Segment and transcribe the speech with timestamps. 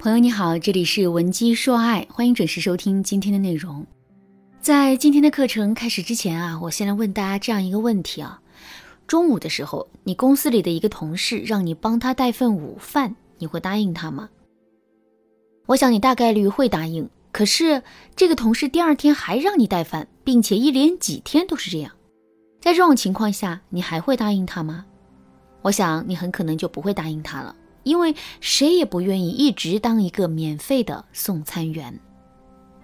[0.00, 3.86] 朋友你好，这里是文姬说爱，欢迎准时收听今天的内容。
[4.58, 8.40] 在今天的课程开始之前啊，我先来问大家这样一个问题啊：
[9.06, 14.30] 中午的时候，你公司里的一个同事让你帮他带份午饭，你会答应他吗？
[15.66, 17.06] 我想你大概率会答应。
[17.30, 17.82] 可是
[18.16, 21.92] 这个同事第二天还让你带饭，并且一连几天都是这样，
[22.58, 24.86] 在这种情况下，你还会答应他吗？
[25.60, 27.54] 我想你很可能就不会答应他了。
[27.82, 31.98] 因为谁也不愿意一直当一个免费的送餐员。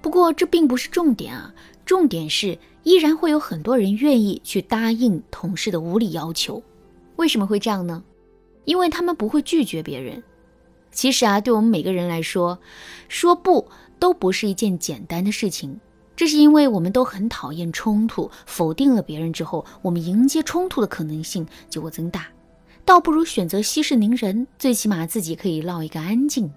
[0.01, 1.53] 不过这并不是重点啊，
[1.85, 6.63] 重点是依然会有很多人愿意去答应同事的无理要求。
[7.17, 8.03] 为什么会这样呢？
[8.65, 10.23] 因为他们不会拒绝别人。
[10.93, 12.59] 其实啊，对我们每个人来说，
[13.09, 13.69] 说不
[13.99, 15.79] 都不是一件简单的事情。
[16.15, 22.27] 这是因为我们都很讨厌冲突，否定了别人之后，我们迎接冲突的可能性就会增大。
[22.87, 26.51] 倒不如选择息事宁人，最起码自己可以落一个安静。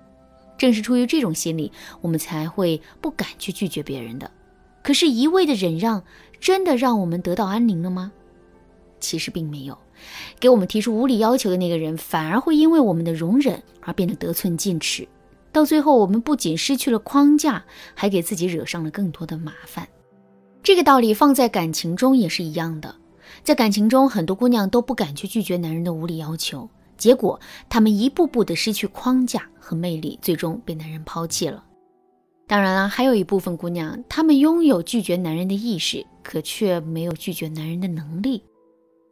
[0.60, 1.72] 正是出于这种心理，
[2.02, 4.30] 我们才会不敢去拒绝别人的。
[4.84, 6.04] 可是，一味的忍让，
[6.40, 8.12] 真的让我们得到安宁了吗？
[9.00, 9.76] 其实并没有。
[10.40, 15.08] 给我们提出无理要求的那个人，反而会因为我们的容忍而变得得寸进尺。
[15.52, 19.88] 到最后，我们不仅失去了框架，还给自己惹上了更多的麻烦。
[20.62, 22.96] 这个道理放在感情中也是一样的。
[23.44, 31.64] 在感情中，很多姑娘都不敢去拒绝男人的无理要求，结果她们一步步的失去框架和魅力，最终被男人抛弃了。
[32.48, 38.44] 当然了，还有一部分姑娘，她们拥有拒绝男人的意识，可却没有拒绝男人的能力。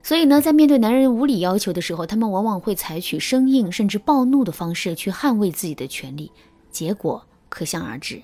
[0.02, 6.32] 所以呢，在面对男人无理要求的时候，她们往往会采取生硬甚至暴怒的方式去捍卫自己的权利，
[6.72, 8.22] 结果可想而知。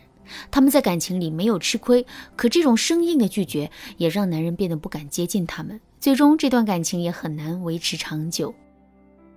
[0.52, 8.54] 他们在感情里没有吃亏，可这种生硬的拒绝也让男人变得不敢接近他们，最终这段感情也很难维持长久。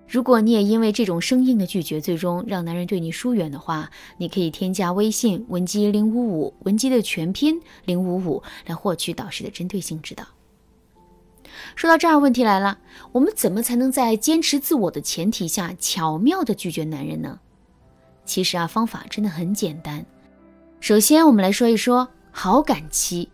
[0.08, 10.24] 如果你也因为这种生硬的拒绝，最终让男人对你疏远的话，你可以添加微信文姬零五五，文姬的全拼零五五，来获取导师的针对性指导。
[11.74, 12.78] 说到这儿，问题来了，
[13.10, 17.40] 我们怎么才能在坚持自我的前提下，巧妙的拒绝男人呢？
[18.24, 20.06] 其实啊，方法真的很简单。
[20.80, 23.28] 首先，我们来说一说好感期。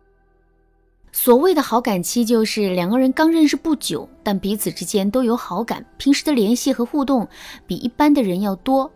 [1.13, 7.29] 所谓的好感期，就是两个人刚认识不久，但彼此之间都有好感，平时的联系和互动
[7.67, 8.91] 比一般的人要多。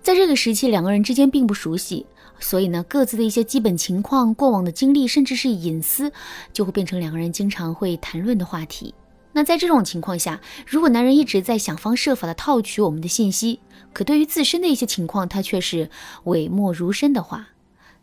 [0.00, 2.06] 在这个时期，两个人之间并不熟悉，
[2.38, 6.12] 所以呢，各自的一些基本情况、过往的经历，甚至是隐私，
[6.52, 8.94] 就会变成两个人经常会谈论的话题。
[9.32, 13.58] 那在这种情况下，如果男人一直在想方设法的套取我们的信息，
[13.92, 15.90] 可对于自身的一些情况，他却是
[16.22, 17.48] 讳莫如深的话。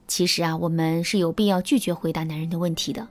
[0.10, 3.08] 其实啊，我们是有必要拒绝回答男人的问题的。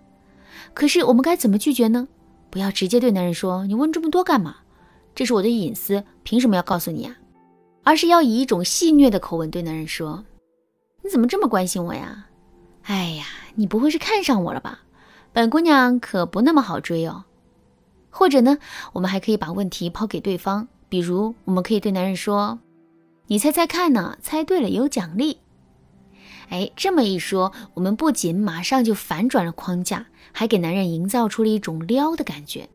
[0.74, 2.08] 可是我们该怎么拒绝呢？
[2.50, 4.56] 不要直接对男人说：“你问这么多干嘛？
[5.14, 7.16] 这是我的隐私，凭什么要告诉你啊？”
[7.84, 10.24] 而是要以一种戏谑的口吻对男人说
[11.02, 12.26] ：“你怎么这么关心我呀？
[12.82, 14.80] 哎呀，你不会是看上我了吧？
[15.32, 17.24] 本姑娘可不那么好追哦。”
[18.10, 18.58] 或者呢，
[18.92, 22.58] 我们还可以把问题抛给对方，比如我们可以对男人说
[23.28, 24.18] ：“你猜猜看呢？
[24.20, 25.38] 猜对了有奖励。”
[26.50, 32.68] 哎，这么一说，我们不仅马上就反转了框架，还给男人营造出了一种撩的感觉，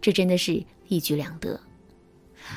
[0.00, 1.60] 这真的是一举两得。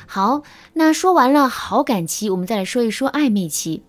[0.06, 0.42] 好，
[0.72, 3.82] 那说完了好感期，我们再来说一说暧昧期。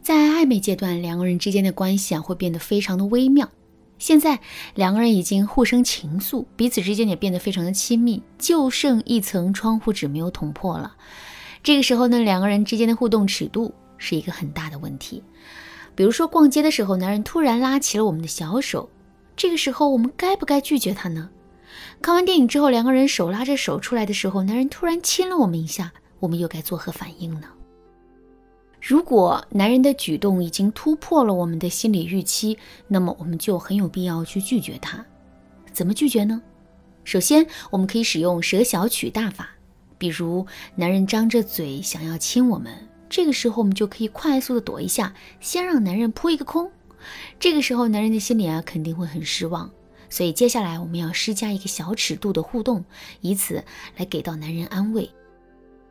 [0.00, 3.50] 在暧昧阶段，两个人之间的关系啊会变得非常的微妙。
[3.98, 4.38] 现在
[4.76, 10.94] 两个人已经互生情愫，彼此之间也变得非常的亲密，就剩一层窗户纸没有捅破了。
[11.64, 15.22] 这个时候呢，两个人之间的互动尺度是一个很大的问题。
[15.98, 18.88] 比如说逛街的时候，男人突然拉起了我们的小手，
[19.36, 21.28] 这个时候我们该不该拒绝他呢？
[22.00, 27.48] 看完电影之后，两个人手拉着手出来的时候，男人突然亲了我们一下，我们又该作何反应呢？
[28.80, 32.56] 如果男人的举动已经突破了我们的心理预期，
[32.86, 35.04] 那么我们就很有必要去拒绝他。
[35.72, 36.40] 怎么拒绝呢？
[37.02, 39.48] 首先，我们可以使用舍小取大法，
[39.98, 42.87] 比如男人张着嘴想要亲我们。
[43.10, 46.70] 这个时候，我们就可以快速的躲一下，先让男人扑一个空。
[47.38, 49.70] 这个时候，男人的心里啊肯定会很失望。
[50.10, 52.84] 所以接下来我们要施加一个小尺度的互动，
[53.20, 53.62] 以此
[53.96, 55.10] 来给到男人安慰。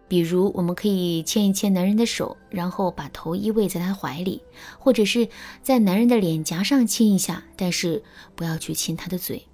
[0.07, 4.41] 比如，我们可以牵一牵男人的手，然后把头依偎在他怀里，
[4.79, 5.27] 或者是
[5.61, 8.01] 在男人的脸颊上亲一下，但是
[8.33, 9.45] 不要去亲他的嘴。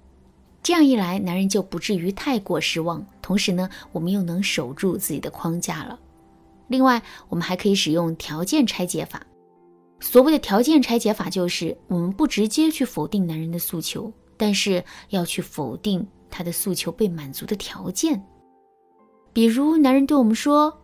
[0.62, 5.98] 这样一来，男人就不至于太过失望，同时呢，我们又能守住自己的框架了。
[6.74, 9.22] 另外，我们还可以使用条件拆解法。
[10.00, 18.20] 所谓的条件拆解法，就是我们不直接去否定男人的诉求，但是要去否定他的诉求被满足的条件。
[19.32, 20.80] 比如，男人对我们说：“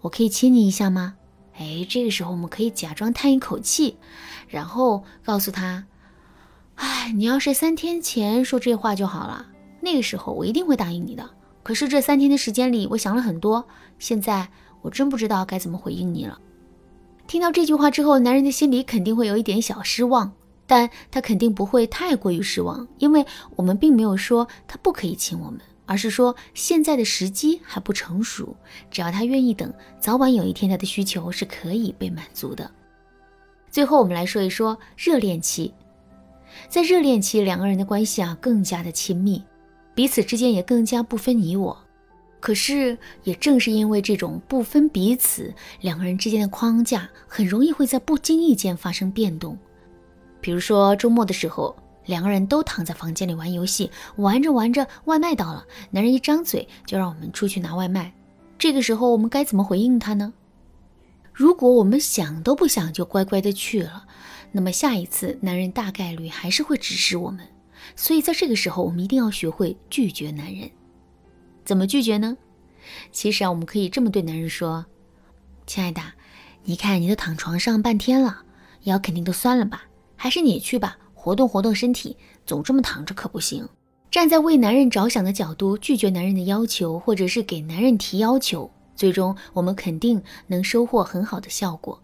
[0.00, 1.16] 我可以亲你一下吗？”
[1.60, 3.98] 哎，这个时候我们可以假装叹一口气，
[4.48, 5.86] 然后告诉他
[6.76, 9.46] ：“哎，你要是三天前说这话就好了，
[9.82, 11.28] 那个时候我一定会答应你的。
[11.62, 14.48] 可是这三天的时间里，我想了很多，现在
[14.82, 16.38] 我真不知道该怎么回应你了。”
[17.26, 20.32] 听到这句话之后，男人的心里肯定会有一点小失望，
[20.66, 23.26] 但他肯定不会太过于失望，因为
[23.56, 28.56] 我们并没有说他不可以亲我们，而是说现在的时机还不成熟，
[28.90, 29.70] 只要他愿意等，
[30.00, 32.70] 早晚有一天他的需求是可以被满足的。
[33.70, 35.74] 最后，我们来说一说热恋期，
[36.70, 39.44] 在热恋期，两个人的关系啊更加的亲密，
[39.94, 41.76] 彼此之间也更加不分你我。
[42.40, 49.58] 可是，也正是因为这种不分彼此，两个人之间的框架很容易会在不经意间发生变动。
[50.40, 51.76] 比如说周末的时候，
[52.06, 58.14] 两个人都躺在房间里玩游戏，玩着玩着，外卖到了，男人一张嘴就让我们出去拿外卖。
[58.56, 60.32] 这个时候我们该怎么回应他呢？
[61.32, 64.06] 如果我们想都不想就乖乖的去了，
[64.52, 67.46] 那么下一次男人大概率还是会指使我们。
[67.96, 70.70] 所以在这个时候，我们一定要学会拒绝男人。
[71.68, 72.38] 怎么拒绝呢？
[73.12, 74.86] 其实啊，我们可以这么对男人说
[75.68, 76.00] ：“亲爱的，
[76.64, 78.38] 你看你都躺床上半天了，
[78.84, 79.82] 腰肯定都酸了吧？
[80.16, 82.16] 还是你去吧，活动活动身体，
[82.46, 83.68] 总这么躺着可不行。”
[84.10, 92.02] 站在为男人着想的角度拒绝男人的要求，或者是给男人提要求，最终我们肯定能收获很好的效果。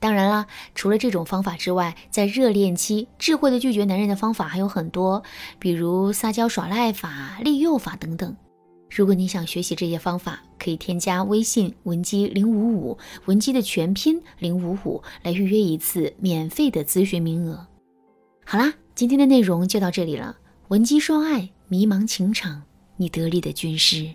[0.00, 5.22] 当然啦，除了这种方法之外，在热恋期智慧的拒绝男人的方法还有很多，
[5.60, 8.36] 比如撒娇耍赖法、利诱法等等。
[8.94, 17.66] 如果你想学习这些方法，可以添加微信文姬零五五，文姬的全拼零五五，来预约一次免费的咨询名额。
[18.44, 20.36] 好啦，今天的内容就到这里了。
[20.68, 22.62] 文姬说爱，迷茫情场，
[22.96, 24.08] 你得力的军师。